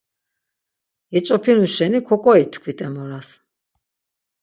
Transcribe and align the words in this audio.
Yeç̌opinu 1.13 1.65
şeni 1.75 1.99
koǩoitkvit 2.07 2.79
emoras. 2.87 3.29